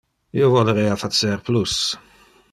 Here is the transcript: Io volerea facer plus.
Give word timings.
Io 0.39 0.47
volerea 0.53 0.95
facer 1.01 1.37
plus. 1.51 1.77